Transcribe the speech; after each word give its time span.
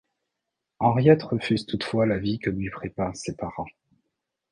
Henriette 0.79 1.21
refuse 1.25 1.67
toutefois 1.67 2.07
la 2.07 2.17
vie 2.17 2.39
que 2.39 2.49
lui 2.49 2.71
préparent 2.71 3.15
ses 3.15 3.35
parents. 3.35 3.67